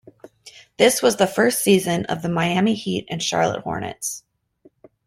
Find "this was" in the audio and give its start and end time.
0.77-1.17